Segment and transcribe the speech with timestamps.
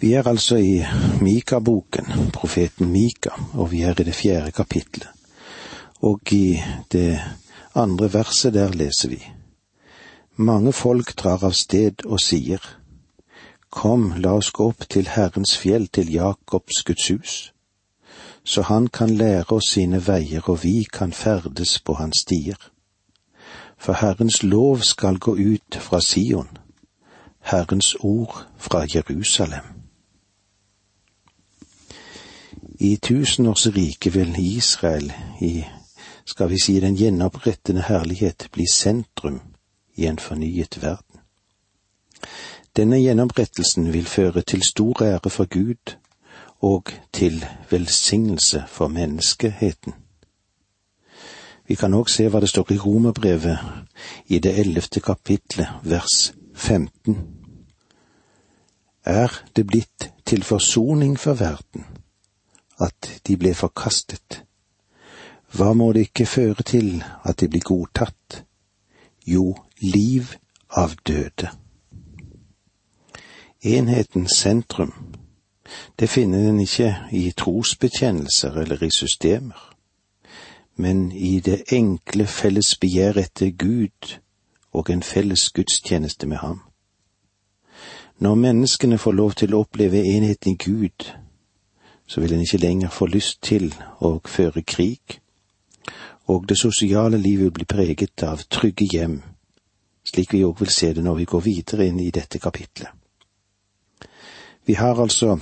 [0.00, 0.84] Vi er altså i
[1.20, 5.08] Mika-boken, profeten Mika, og vi er i det fjerde kapitlet.
[6.00, 6.60] Og i
[6.92, 7.20] det
[7.74, 9.18] andre verset der leser vi.
[10.36, 12.64] Mange folk drar av sted og sier,
[13.70, 17.34] Kom, la oss gå opp til Herrens fjell, til Jakobs Guds hus,
[18.44, 22.56] så han kan lære oss sine veier og vi kan ferdes på hans stier.
[23.76, 26.48] For Herrens lov skal gå ut fra Sion,
[27.52, 29.79] Herrens ord fra Jerusalem.
[32.82, 35.64] I tusenårsriket vil Israel, i
[36.24, 39.40] skal vi si den gjenopprettende herlighet, bli sentrum
[39.94, 41.20] i en fornyet verden.
[42.76, 45.96] Denne gjenopprettelsen vil føre til stor ære for Gud
[46.60, 49.92] og til velsignelse for menneskeheten.
[51.68, 53.58] Vi kan òg se hva det står i Romerbrevet
[54.26, 57.18] i det ellevte kapitlet, vers 15.
[59.04, 61.99] Er det blitt til forsoning for verden
[62.80, 64.42] at de ble forkastet?
[65.52, 68.44] Hva må det ikke føre til at de blir godtatt?
[69.26, 70.34] Jo, liv
[70.70, 71.50] av døde.
[73.62, 74.92] Enhetens sentrum,
[75.98, 79.76] det finner en ikke i trosbekjennelser eller i systemer,
[80.76, 84.16] men i det enkle felles begjær etter Gud
[84.72, 86.60] og en felles gudstjeneste med ham.
[88.18, 91.10] Når menneskene får lov til å oppleve enheten i Gud,
[92.10, 93.68] så vil en ikke lenger få lyst til
[94.02, 95.20] å føre krig,
[96.26, 99.20] og det sosiale livet blir preget av trygge hjem,
[100.02, 102.90] slik vi òg vil se det når vi går videre inn i dette kapitlet.
[104.66, 105.38] Vi har altså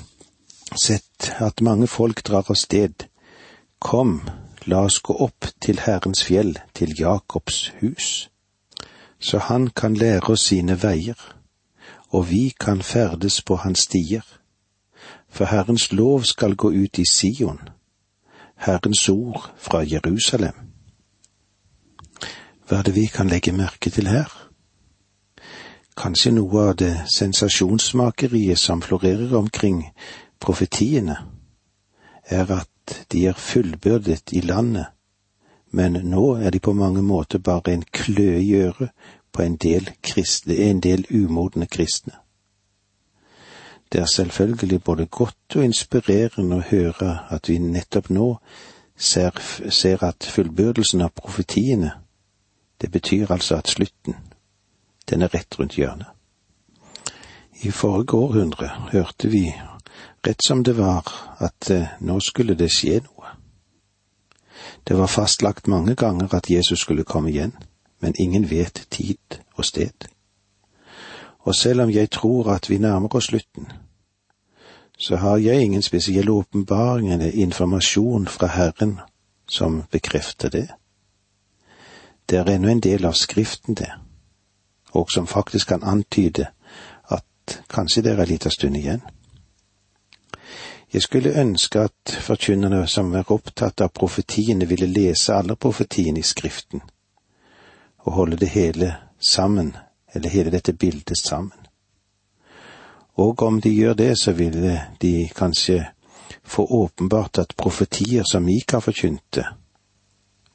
[0.76, 3.08] sett at mange folk drar av sted.
[3.80, 4.20] Kom,
[4.68, 8.28] la oss gå opp til Herrens fjell, til Jakobs hus,
[9.18, 11.16] så han kan lære oss sine veier,
[12.12, 14.24] og vi kan ferdes på hans stier.
[15.28, 17.60] For Herrens lov skal gå ut i Sion,
[18.56, 20.54] Herrens ord fra Jerusalem.
[22.68, 24.28] Hva er det vi kan legge merke til her?
[25.98, 29.82] Kanskje noe av det sensasjonsmakeriet som florerer omkring
[30.40, 31.16] profetiene,
[32.28, 34.86] er at de er fullbyrdet i landet,
[35.72, 38.92] men nå er de på mange måter bare en kløe i øret
[39.32, 42.12] på en del kristne, en del umodne kristne.
[43.92, 48.28] Det er selvfølgelig både godt og inspirerende å høre at vi nettopp nå
[48.96, 49.32] ser,
[49.70, 51.92] ser at fullbyrdelsen av profetiene,
[52.80, 54.14] det betyr altså at slutten,
[55.10, 56.10] den er rett rundt hjørnet.
[57.62, 59.48] I forrige århundre hørte vi
[60.26, 63.32] rett som det var at eh, nå skulle det skje noe.
[64.86, 67.56] Det var fastlagt mange ganger at Jesus skulle komme igjen,
[68.00, 70.06] men ingen vet tid og sted.
[71.48, 73.72] Og selv om jeg tror at vi nærmer oss slutten,
[74.98, 79.00] så har jeg ingen spesiell åpenbaring eller informasjon fra Herren
[79.48, 80.68] som bekrefter det.
[82.28, 83.88] Det er ennå en del av Skriften, det,
[84.92, 86.50] og som faktisk kan antyde
[87.08, 89.00] at kanskje det er en liten stund igjen.
[90.92, 96.28] Jeg skulle ønske at forkynnerne som er opptatt av profetiene, ville lese alle profetiene i
[96.28, 96.82] Skriften,
[97.98, 99.76] og holde det hele sammen,
[100.12, 101.66] eller hele dette bildet sammen.
[103.18, 105.86] Og om de gjør det, så ville de kanskje
[106.44, 109.44] få åpenbart at profetier som Mika forkynte,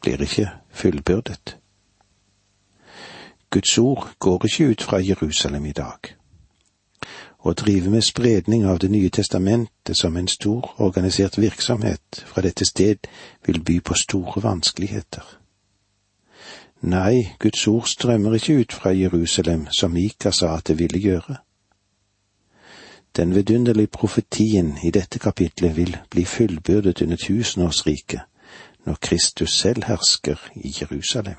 [0.01, 1.57] blir ikke fullbyrdet.
[3.49, 6.15] Guds ord går ikke ut fra Jerusalem i dag.
[7.43, 12.65] Å drive med spredning av Det nye testamentet som en stor organisert virksomhet fra dette
[12.65, 13.07] sted
[13.45, 15.42] vil by på store vanskeligheter.
[16.83, 21.35] Nei, Guds ord strømmer ikke ut fra Jerusalem som Mika sa at det ville gjøre.
[23.15, 28.19] Den vidunderlige profetien i dette kapitlet vil bli fullbyrdet under tusenårsriket,
[28.85, 31.35] når Kristus selv hersker i Jerusalem.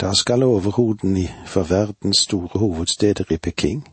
[0.00, 3.88] Da skal overhodene for verdens store hovedsteder i Peking,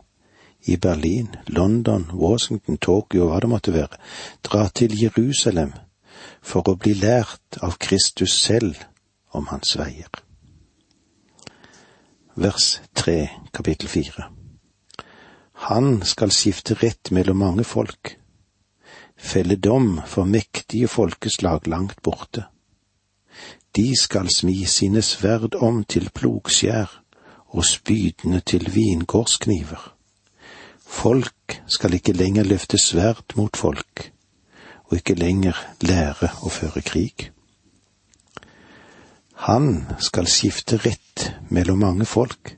[0.66, 4.00] i Berlin, London, Washington, Tokyo og hva det måtte være,
[4.44, 5.72] dra til Jerusalem
[6.42, 8.76] for å bli lært av Kristus selv
[9.30, 10.10] om hans veier.
[12.34, 14.30] Vers tre, kapittel fire.
[15.68, 18.14] Han skal skifte rett mellom mange folk,
[19.16, 22.46] felle dom for mektige folkeslag langt borte.
[23.76, 26.90] De skal smi sine sverd om til plogskjær
[27.50, 29.82] og spydene til vingårdskniver.
[30.90, 34.10] Folk skal ikke lenger løfte sverd mot folk,
[34.84, 37.30] og ikke lenger lære å føre krig.
[39.40, 42.56] Han skal skifte rett mellom mange folk,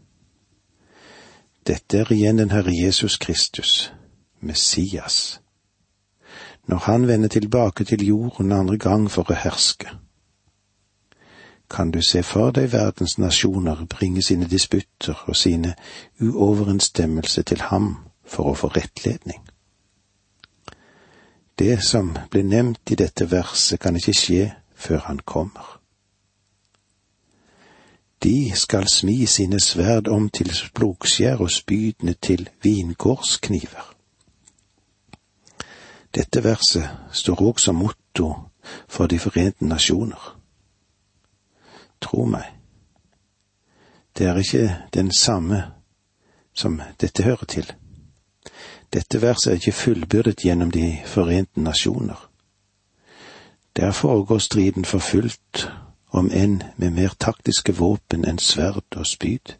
[1.67, 3.93] dette er igjen den Herre Jesus Kristus,
[4.41, 5.41] Messias,
[6.67, 9.93] når han vender tilbake til jorden andre gang for å herske.
[11.71, 15.77] Kan du se for deg verdens nasjoner bringe sine disputter og sine
[16.21, 17.95] uoverensstemmelse til ham
[18.27, 19.39] for å få rettledning?
[21.59, 25.82] Det som blir nevnt i dette verset, kan ikke skje før han kommer.
[28.23, 33.95] De skal smi sine sverd om til plogskjær og spydene til vingårdskniver.
[36.15, 38.29] Dette verset står òg som motto
[38.89, 40.39] for De forente nasjoner.
[42.01, 42.47] Tro meg,
[44.19, 45.63] det er ikke den samme
[46.55, 47.73] som dette hører til.
[48.93, 52.29] Dette verset er ikke fullbyrdet gjennom De forente nasjoner.
[53.77, 55.71] Der foregår striden for fullt
[56.13, 59.55] om enn med mer taktiske våpen enn sverd og spyd.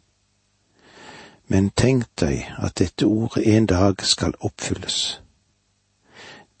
[1.49, 5.19] Men tenk deg at dette ordet en dag skal oppfylles.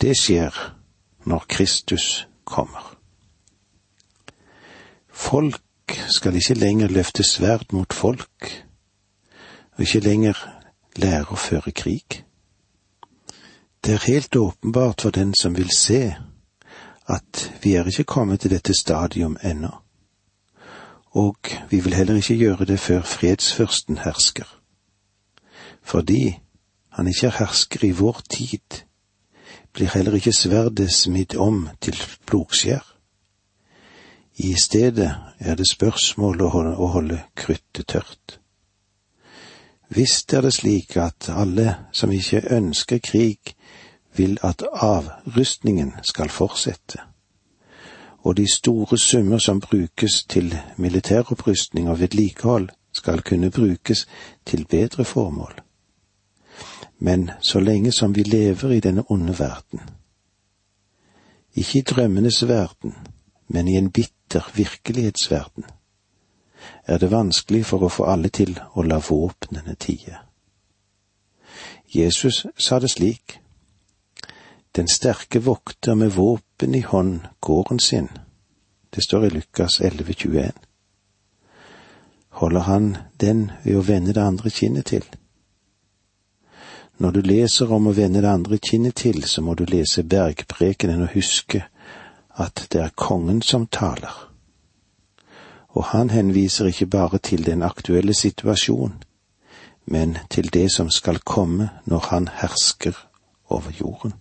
[0.01, 0.57] Det skjer
[1.29, 2.97] når Kristus kommer.
[5.09, 5.61] Folk
[6.09, 8.49] skal ikke lenger løfte sverd mot folk,
[9.77, 10.41] og ikke lenger
[10.97, 12.23] lære å føre krig.
[13.85, 16.15] Det er helt åpenbart for den som vil se,
[17.05, 19.82] at vi er ikke kommet til dette stadium ennå
[21.13, 21.37] og
[21.69, 24.59] vi vil heller ikke gjøre det før fredsførsten hersker.
[25.81, 26.39] Fordi
[26.89, 28.83] han ikke er hersker i vår tid,
[29.73, 32.85] blir heller ikke sverdet smidd om til plogskjær.
[34.37, 38.39] I stedet er det spørsmål å holde, å holde kruttet tørt.
[39.93, 43.53] Visst er det slik at alle som ikke ønsker krig,
[44.17, 47.12] vil at avrustningen skal fortsette
[48.23, 54.07] og de store summer som brukes til militæropprustning og vedlikehold, skal kunne brukes
[54.45, 55.61] til bedre formål.
[56.99, 59.79] Men så lenge som vi lever i denne onde verden,
[61.55, 62.93] ikke i drømmenes verden,
[63.47, 65.63] men i en bitter virkelighetsverden,
[66.85, 70.17] er det vanskelig for å få alle til å la våpnene tie.
[71.95, 73.42] Jesus sa det slik,
[74.75, 78.09] den sterke vokter med våpen i hånd gården sin.
[78.89, 80.51] Det står i Lukas 11,21.
[82.29, 85.05] Holder han den ved å vende det andre kinnet til?
[86.97, 91.05] Når du leser om å vende det andre kinnet til, så må du lese bergprekenen
[91.05, 91.63] og huske
[92.33, 94.13] at det er kongen som taler.
[95.77, 99.03] Og han henviser ikke bare til den aktuelle situasjon,
[99.85, 102.97] men til det som skal komme når han hersker
[103.49, 104.13] over jorden.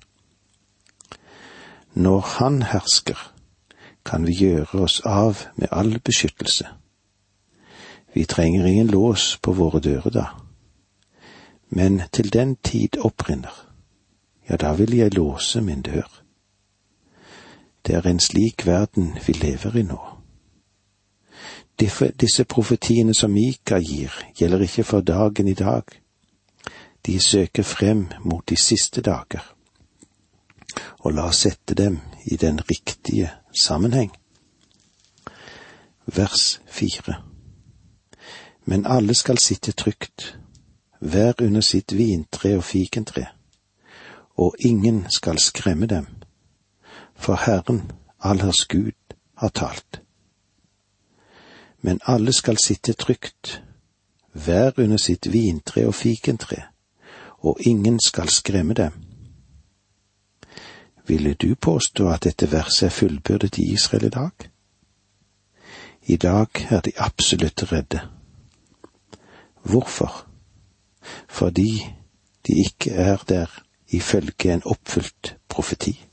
[1.95, 3.33] Når Han hersker,
[4.05, 6.67] kan vi gjøre oss av med all beskyttelse.
[8.15, 10.25] Vi trenger ingen lås på våre dører da.
[11.69, 13.69] Men til den tid opprinner,
[14.49, 16.09] ja, da vil jeg låse min dør.
[17.87, 20.01] Det er en slik verden vi lever i nå.
[22.21, 25.83] Disse profetiene som Mika gir, gjelder ikke for dagen i dag.
[27.07, 29.55] De søker frem mot de siste dager
[30.99, 34.13] og la oss sette dem i den riktige sammenheng.
[36.07, 37.23] Vers fire.
[38.65, 40.39] Men alle skal sitte trygt,
[41.01, 43.27] hver under sitt vintre og fikentre,
[44.37, 46.07] og ingen skal skremme dem,
[47.17, 50.03] for Herren, allers Gud, har talt.
[51.81, 53.63] Men alle skal sitte trygt,
[54.33, 56.63] hver under sitt vintre og fikentre,
[57.39, 59.12] og ingen skal skremme dem
[61.07, 64.51] ville du påstå at dette verset er fullbyrdet i Israel i dag?
[66.03, 68.01] I dag er de absolutt redde.
[69.63, 70.27] Hvorfor?
[71.29, 71.87] Fordi
[72.47, 76.05] de ikke er der ifølge en oppfylt profeti.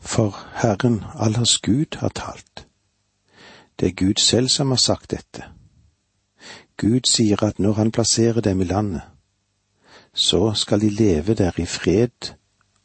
[0.00, 2.66] For Herren allers Gud har talt.
[3.80, 5.44] Det er Gud selv som har sagt dette.
[6.76, 9.02] Gud sier at når han plasserer dem i landet,
[10.14, 12.34] så skal de leve der i fred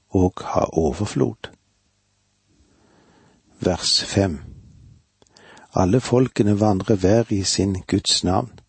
[0.09, 1.51] og ha overflod.
[3.59, 4.39] Vers fem
[5.75, 8.59] Alle folkene vandrer hver i sin Guds navn,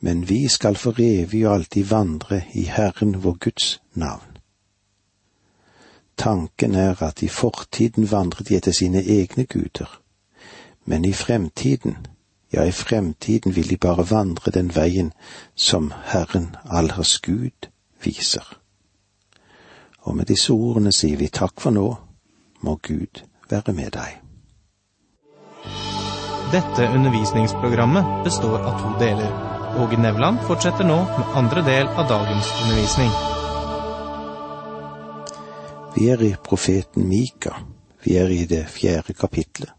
[0.00, 4.38] men vi skal for evig og alltid vandre i Herren vår Guds navn.
[6.16, 10.00] Tanken er at i fortiden vandret de etter sine egne guder,
[10.84, 11.96] men i fremtiden,
[12.52, 15.12] ja, i fremtiden vil de bare vandre den veien
[15.54, 17.68] som Herren allers Gud
[18.04, 18.58] viser.
[20.06, 21.88] Og med disse ordene sier vi takk for nå,
[22.62, 24.18] må Gud være med deg.
[26.52, 29.32] Dette undervisningsprogrammet består av to deler.
[29.78, 33.10] Åge Nevland fortsetter nå med andre del av dagens undervisning.
[35.96, 37.52] Vi er i profeten Mika.
[38.04, 39.74] Vi er i det fjerde kapitlet.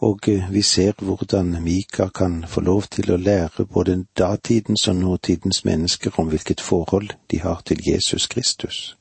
[0.00, 4.96] Og eh, vi ser hvordan Mika kan få lov til å lære både datidens og
[4.96, 8.96] nåtidens mennesker om hvilket forhold de har til Jesus Kristus.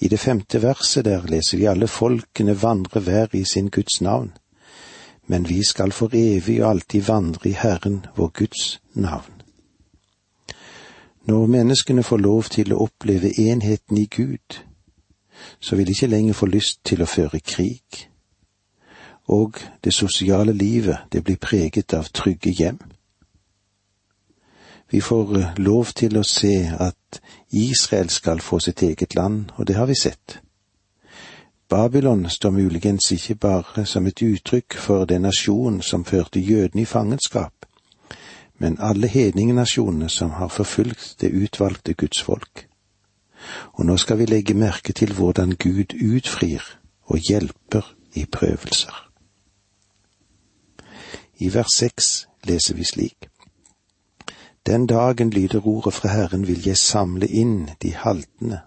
[0.00, 4.32] I det femte verset der leser vi alle folkene vandre hver i sin Guds navn,
[5.26, 9.42] men vi skal for evig og alltid vandre i Herren vår Guds navn.
[11.24, 14.62] Når menneskene får lov til å oppleve enheten i Gud,
[15.60, 18.08] så vil de ikke lenger få lyst til å føre krig.
[19.28, 22.80] Og det sosiale livet, det blir preget av trygge hjem.
[24.90, 27.20] Vi får eh, lov til å se at
[27.50, 30.40] Israel skal få sitt eget land, og det har vi sett.
[31.70, 36.90] Babylon står muligens ikke bare som et uttrykk for den nasjonen som førte jødene i
[36.90, 37.54] fangenskap,
[38.58, 42.66] men alle hedningenasjonene som har forfulgt det utvalgte Guds folk.
[43.78, 46.66] Og nå skal vi legge merke til hvordan Gud utfrir
[47.06, 49.06] og hjelper i prøvelser.
[51.38, 53.29] I vers seks leser vi slik.
[54.66, 58.60] Den dagen lyder ordet fra Herren vil jeg samle inn de haltende,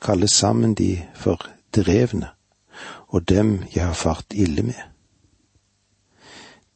[0.00, 2.28] kalle sammen de fordrevne,
[3.08, 4.80] og dem jeg har fart ille med.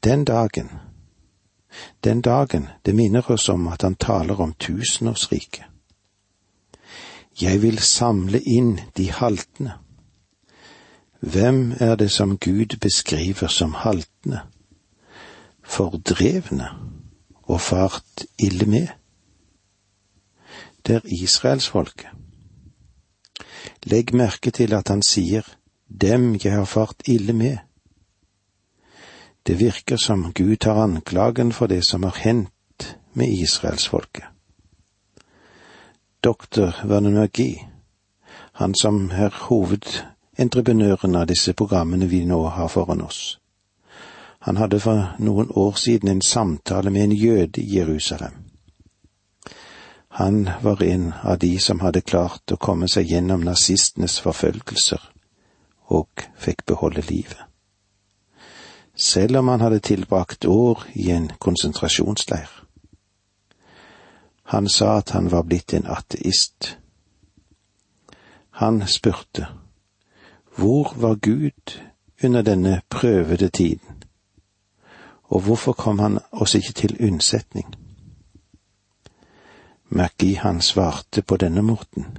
[0.05, 0.71] Den dagen,
[2.05, 5.65] den dagen, det minner oss om at han taler om tusenårsriket.
[7.41, 9.73] Jeg vil samle inn de haltende.
[11.21, 14.41] Hvem er det som Gud beskriver som haltende?
[15.63, 16.69] Fordrevne
[17.53, 18.89] og fart ille med?
[20.87, 22.09] Det er israelsfolket.
[23.87, 25.47] Legg merke til at han sier
[25.87, 27.59] dem jeg har fart ille med.
[29.47, 34.33] Det virker som Gud tar anklagen for det som har hendt med israelsfolket
[36.25, 37.69] doktor Vernon McGee,
[38.53, 43.39] han som er hovedentreprenøren av disse programmene vi nå har foran oss.
[44.43, 48.33] Han hadde for noen år siden en samtale med en jøde i Jerusalem.
[50.09, 55.01] Han var en av de som hadde klart å komme seg gjennom nazistenes forfølgelser,
[55.95, 57.39] og fikk beholde livet.
[58.99, 62.51] Selv om han hadde tilbrakt år i en konsentrasjonsleir.
[64.53, 66.77] Han sa at han var blitt en ateist.
[68.61, 69.49] Han spurte,
[70.59, 71.79] hvor var Gud
[72.25, 74.02] under denne prøvede tiden,
[75.33, 77.75] og hvorfor kom han oss ikke til unnsetning?
[79.89, 82.19] Mackie han svarte på denne måten.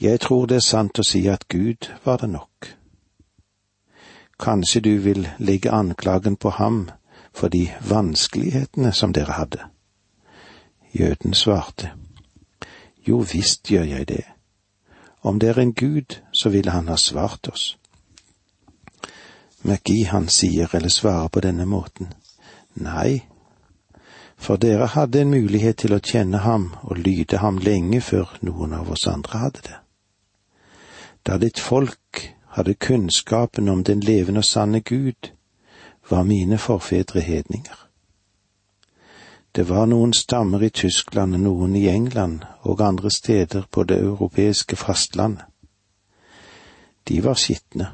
[0.00, 2.70] Jeg tror det er sant å si at Gud var det nok.
[4.40, 6.88] Kanskje du vil legge anklagen på ham
[7.32, 9.68] for de vanskelighetene som dere hadde.
[10.92, 11.92] Jøden svarte,
[13.06, 14.24] Jo visst gjør jeg det.
[15.22, 17.78] Om det er en gud, så ville han ha svart oss.
[19.62, 22.12] McGee han sier eller svarer på denne måten,
[22.76, 23.24] Nei,
[24.36, 28.74] for dere hadde en mulighet til å kjenne ham og lyde ham lenge før noen
[28.76, 29.78] av oss andre hadde det.
[31.26, 35.32] Da ditt folk hadde kunnskapen om den levende og sanne Gud,
[36.08, 37.86] var mine forfedre hedninger.
[39.56, 44.76] Det var noen stammer i Tyskland, noen i England og andre steder på det europeiske
[44.76, 45.44] fastlandet.
[47.08, 47.88] De var skitne.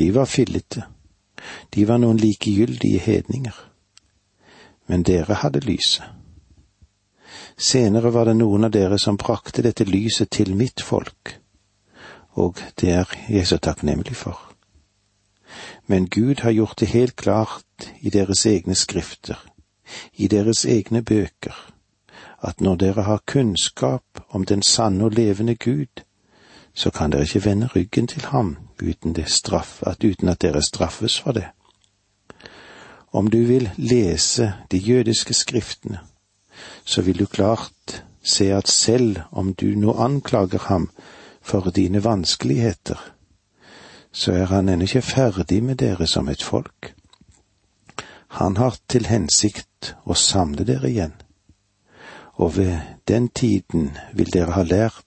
[0.00, 0.86] De var fillete.
[1.70, 3.56] De var noen likegyldige hedninger.
[4.88, 6.04] Men dere hadde lyset.
[7.60, 11.36] Senere var det noen av dere som brakte dette lyset til mitt folk,
[12.40, 14.40] og det er jeg så takknemlig for.
[15.86, 19.38] Men Gud har gjort det helt klart i deres egne skrifter
[20.14, 21.56] i deres egne bøker,
[22.40, 26.04] at når dere har kunnskap om den sanne og levende Gud,
[26.74, 31.20] så kan dere ikke vende ryggen til ham uten, straff, at, uten at dere straffes
[31.20, 31.46] for det.
[33.12, 35.98] Om du vil lese de jødiske skriftene,
[36.84, 40.90] så vil du klart se at selv om du nå anklager ham
[41.42, 43.12] for dine vanskeligheter,
[44.12, 46.94] så er han ennå ikke ferdig med dere som et folk.
[48.28, 51.14] Han har til hensikt å samle dere igjen,
[52.34, 55.04] og ved den tiden vil dere ha lært,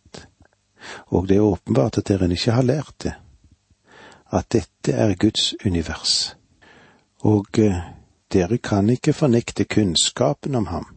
[1.08, 3.14] og det er åpenbart at dere ikke har lært det,
[4.34, 6.36] at dette er Guds univers,
[7.22, 7.82] og eh,
[8.34, 10.88] dere kan ikke fornekte kunnskapen om ham,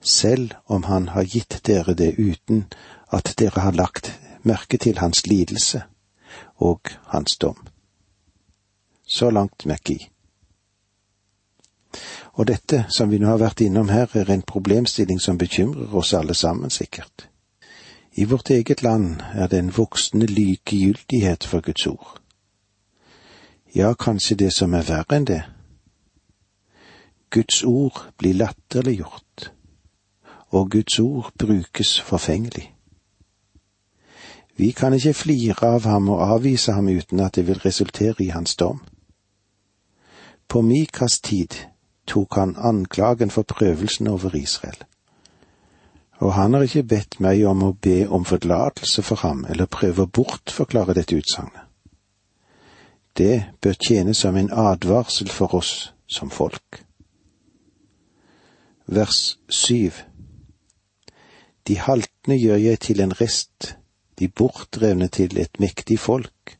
[0.00, 2.66] selv om han har gitt dere det uten
[3.12, 4.12] at dere har lagt
[4.42, 5.82] merke til hans lidelse
[6.56, 7.66] og hans dom.
[9.06, 10.08] Så langt Mackie.
[12.32, 16.14] Og dette som vi nå har vært innom her, er en problemstilling som bekymrer oss
[16.14, 17.28] alle sammen, sikkert.
[18.16, 22.20] I vårt eget land er det en voksende likegyldighet for Guds ord.
[23.74, 25.40] Ja, kanskje det som er verre enn det.
[27.34, 29.50] Guds ord blir latterliggjort,
[30.54, 32.70] og Guds ord brukes forfengelig.
[34.56, 38.30] Vi kan ikke flire av ham og avvise ham uten at det vil resultere i
[38.30, 38.84] hans dom.
[40.48, 41.66] På Mikas tid
[42.06, 44.84] tok han anklagen for prøvelsen over Israel.
[46.22, 50.04] Og han har ikke bedt meg om å be om forlatelse for ham eller prøve
[50.04, 51.62] å bortforklare dette utsagnet.
[53.14, 56.82] Det bør tjene som en advarsel for oss som folk.
[58.86, 60.02] Vers syv
[61.66, 63.76] De haltne gjør jeg til en rest,
[64.18, 66.58] de bortdrevne til et mektig folk,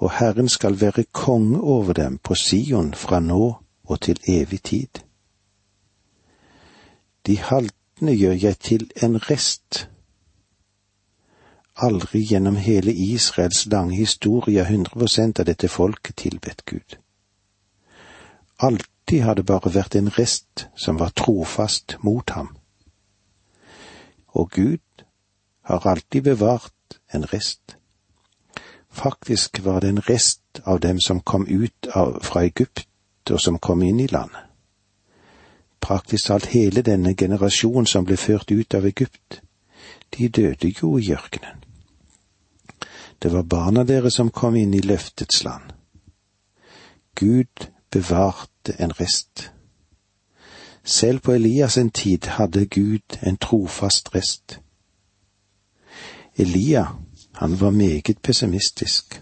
[0.00, 5.02] og Herren skal være konge over dem på Sion fra nå og til evig tid.
[7.26, 9.88] De haltne gjør jeg til en rest.
[11.76, 16.96] Aldri gjennom hele Israels lange historie har 100 av dette folket tilbedt Gud.
[18.58, 22.56] Alltid har det bare vært en rest som var trofast mot ham.
[24.28, 25.04] Og Gud
[25.62, 27.76] har alltid bevart en rest.
[28.90, 32.86] Faktisk var det en rest av dem som kom ut av, fra Egypt
[33.30, 34.49] og som kom inn i landet.
[35.80, 39.40] Praktisk talt hele denne generasjonen som ble ført ut av Egypt,
[40.16, 41.64] de døde jo i ørkenen.
[43.22, 45.72] Det var barna deres som kom inn i løftets land.
[47.14, 49.50] Gud bevarte en rest.
[50.84, 54.60] Selv på Elias en tid hadde Gud en trofast rest.
[56.36, 56.86] Elia,
[57.32, 59.20] han var meget pessimistisk.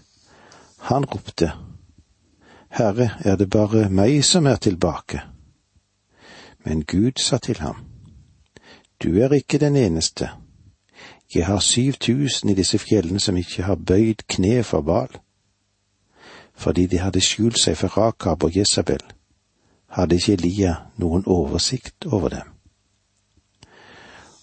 [0.77, 1.51] Han ropte,
[2.69, 5.21] Herre, er det bare meg som er tilbake?
[6.69, 7.75] Men Gud sa til ham,
[9.03, 10.29] Du er ikke den eneste.
[11.35, 15.09] Jeg har syv tusen i disse fjellene som ikke har bøyd kne for Bal.
[16.53, 19.01] Fordi de hadde skjult seg for Rakab og Jesabel,
[19.87, 22.53] hadde ikke Elia noen oversikt over dem.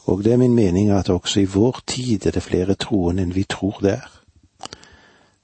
[0.07, 3.35] Og det er min mening at også i vår tid er det flere troende enn
[3.35, 4.11] vi tror det er.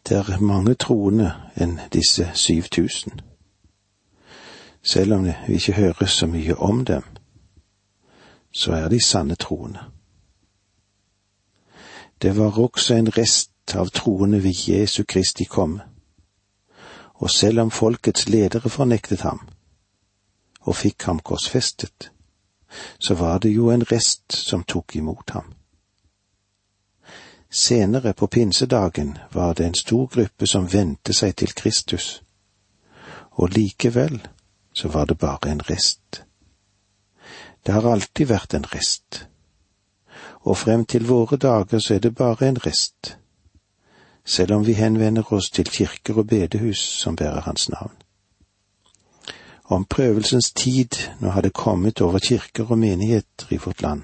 [0.08, 3.20] Det er mange troende enn disse syv tusen.
[4.82, 7.02] Selv om vi ikke hører så mye om dem,
[8.52, 9.80] så er de sanne troende.
[12.22, 15.82] Det var også en rest av troende ved Jesu Kristi komme,
[17.14, 19.48] og selv om folkets ledere fornektet ham
[20.60, 22.12] og fikk ham korsfestet,
[22.98, 25.52] så var det jo en rest som tok imot ham.
[27.50, 32.22] Senere på pinsedagen var det en stor gruppe som vendte seg til Kristus,
[33.30, 34.22] og likevel
[34.72, 36.24] så var det bare en rest.
[37.66, 39.26] Det har alltid vært en rest,
[40.42, 43.16] og frem til våre dager så er det bare en rest,
[44.24, 47.94] selv om vi henvender oss til kirker og bedehus som bærer hans navn.
[49.64, 54.02] Om prøvelsens tid nå hadde kommet over kirker og menigheter i vårt land,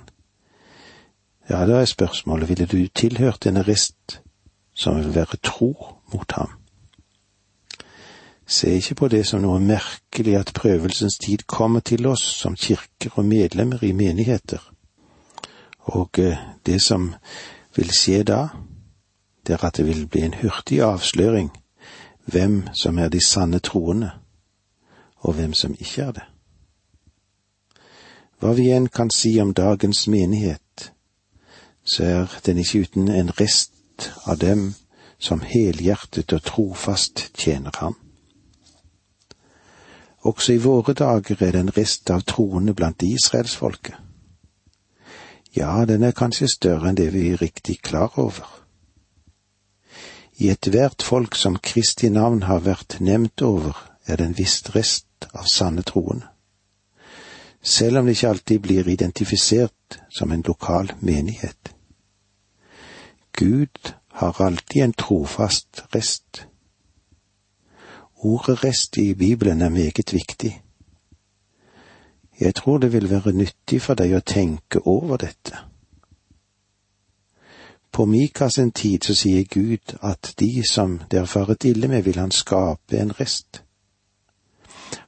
[1.49, 4.21] ja, da er spørsmålet, ville du tilhørt en rest
[4.77, 5.73] som vil være tro
[6.13, 6.51] mot ham?
[8.49, 13.19] Se ikke på det som noe merkelig at prøvelsens tid kommer til oss som kirker
[13.21, 14.63] og medlemmer i menigheter.
[15.93, 17.13] Og eh, det som
[17.77, 18.47] vil skje da,
[19.47, 21.53] det er at det vil bli en hurtig avsløring
[22.25, 24.11] hvem som er de sanne troende,
[25.17, 26.27] og hvem som ikke er det.
[28.41, 30.93] Hva vi enn kan si om dagens menighet,
[31.85, 34.75] så er den ikke uten en rest av dem
[35.19, 37.97] som helhjertet og trofast tjener ham.
[40.29, 43.97] Også i våre dager er det en rest av troende blant israelsfolket.
[45.57, 48.47] Ja, den er kanskje større enn det vi er riktig klar over.
[50.39, 55.27] I ethvert folk som Kristi navn har vært nevnt over, er det en viss rest
[55.33, 56.29] av sanne troende.
[57.63, 61.73] Selv om det ikke alltid blir identifisert som en lokal menighet.
[63.33, 66.47] Gud har alltid en trofast rest.
[68.21, 70.63] Ordet rest i Bibelen er meget viktig.
[72.41, 75.55] Jeg tror det vil være nyttig for deg å tenke over dette.
[77.93, 82.03] På Mikas en tid så sier Gud at de som det er faret ille med,
[82.03, 83.63] vil han skape en rest.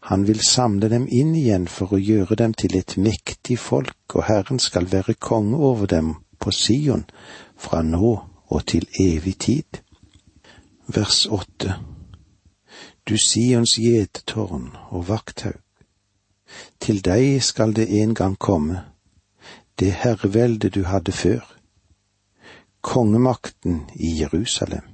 [0.07, 4.27] Han vil samle dem inn igjen for å gjøre dem til et mektig folk, og
[4.31, 7.09] Herren skal være konge over dem på Sion
[7.57, 9.83] fra nå og til evig tid.
[10.87, 11.79] Vers åtte
[13.09, 15.61] Du Sions gjetetårn og vakthaug,
[16.81, 18.85] til deg skal det en gang komme,
[19.81, 21.57] det herrevelde du hadde før.
[22.81, 24.85] kongemakten i Jerusalem.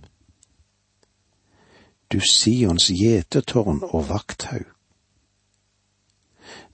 [2.12, 4.66] Du Sions gjetetårn og vakthaug.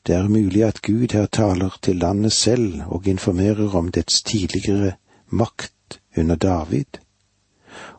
[0.06, 4.92] Det er mulig at Gud her taler til landet selv og informerer om dets tidligere
[5.28, 6.98] makt under David,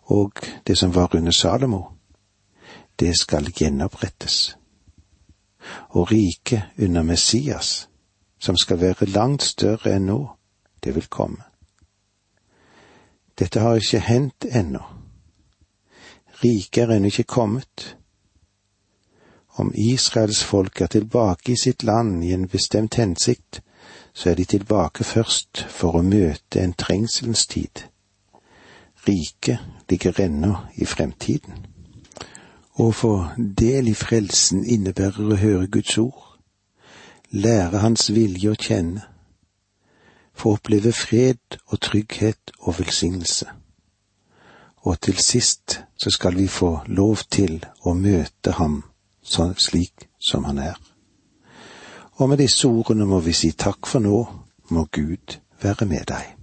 [0.04, 0.34] og
[0.68, 1.93] det som var under Salomo.
[3.00, 4.58] Det skal gjenopprettes.
[5.90, 7.90] Og riket under Messias,
[8.40, 10.20] som skal være langt større enn nå,
[10.84, 11.44] det vil komme.
[13.40, 14.84] Dette har ikke hendt ennå.
[16.44, 17.96] Riket er ennå ikke kommet,
[19.56, 23.62] om Israels folk er tilbake i sitt land i en bestemt hensikt,
[24.14, 27.84] så er de tilbake først for å møte en trengselens tid.
[29.08, 31.73] Riket ligger ennå i fremtiden.
[32.74, 36.40] Å få del i frelsen innebærer å høre Guds ord,
[37.30, 39.04] lære Hans vilje å kjenne,
[40.34, 43.46] få oppleve fred og trygghet og velsignelse.
[44.90, 48.82] Og til sist så skal vi få lov til å møte Ham
[49.24, 50.80] slik som han er.
[52.18, 54.26] Og med disse ordene må vi si takk for nå,
[54.70, 56.43] må Gud være med deg.